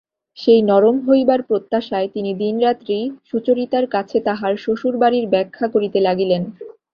সেই 0.37 0.61
নরম 0.63 0.95
হইবার 1.07 1.39
প্রত্যাশায় 1.41 2.07
তিনি 2.07 2.31
দিনরাত্রি 2.35 2.97
সুচরিতার 3.29 3.85
কাছে 3.87 4.17
তাঁহার 4.27 4.53
শ্বশুরবাড়ির 4.57 5.25
ব্যাখ্যা 5.33 5.67
করিতে 5.73 5.99
লাগিলেন। 6.07 6.41